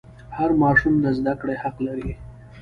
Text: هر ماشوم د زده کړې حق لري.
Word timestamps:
هر 0.37 0.49
ماشوم 0.61 0.95
د 1.01 1.05
زده 1.17 1.33
کړې 1.41 1.55
حق 1.63 1.75
لري. 1.87 2.11